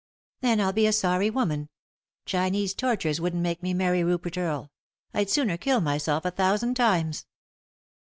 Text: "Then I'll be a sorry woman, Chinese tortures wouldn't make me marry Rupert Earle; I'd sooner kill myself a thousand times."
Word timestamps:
"Then 0.39 0.59
I'll 0.59 0.73
be 0.73 0.87
a 0.87 0.93
sorry 0.93 1.29
woman, 1.29 1.69
Chinese 2.25 2.73
tortures 2.73 3.21
wouldn't 3.21 3.43
make 3.43 3.61
me 3.61 3.71
marry 3.75 4.03
Rupert 4.03 4.35
Earle; 4.35 4.71
I'd 5.13 5.29
sooner 5.29 5.57
kill 5.57 5.79
myself 5.79 6.25
a 6.25 6.31
thousand 6.31 6.73
times." 6.73 7.27